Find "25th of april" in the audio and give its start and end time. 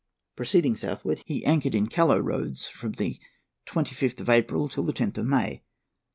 3.67-4.67